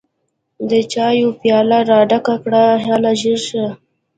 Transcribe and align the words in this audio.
د 0.69 0.71
چايو 0.93 1.27
پياله 1.39 1.79
راډکه 1.91 2.35
کړه 2.43 2.63
هله 2.85 3.11
ژر 3.21 3.39
شه! 3.47 3.65